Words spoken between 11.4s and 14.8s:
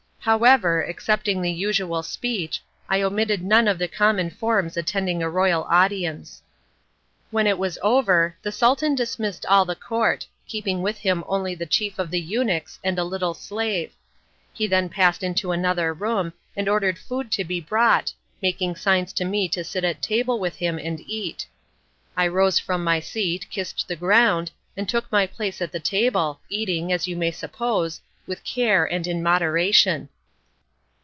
the chief of the eunuchs and a little slave. He